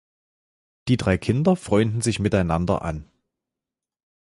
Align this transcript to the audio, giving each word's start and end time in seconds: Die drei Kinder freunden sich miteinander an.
Die 0.87 0.97
drei 0.97 1.19
Kinder 1.19 1.55
freunden 1.55 2.01
sich 2.01 2.17
miteinander 2.17 2.81
an. 2.81 3.07